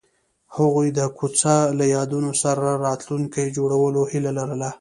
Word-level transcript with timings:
هغوی 0.55 0.87
د 0.97 0.99
کوڅه 1.17 1.55
له 1.77 1.85
یادونو 1.95 2.31
سره 2.43 2.67
راتلونکی 2.87 3.43
جوړولو 3.57 4.01
هیله 4.11 4.31
لرله. 4.37 4.69